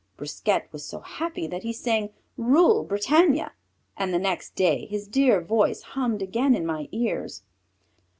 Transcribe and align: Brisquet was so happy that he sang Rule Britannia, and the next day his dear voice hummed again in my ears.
Brisquet 0.17 0.63
was 0.71 0.83
so 0.83 1.01
happy 1.01 1.45
that 1.45 1.61
he 1.61 1.71
sang 1.71 2.09
Rule 2.35 2.83
Britannia, 2.83 3.51
and 3.95 4.11
the 4.11 4.17
next 4.17 4.55
day 4.55 4.87
his 4.87 5.07
dear 5.07 5.39
voice 5.41 5.83
hummed 5.93 6.23
again 6.23 6.55
in 6.55 6.65
my 6.65 6.89
ears. 6.91 7.43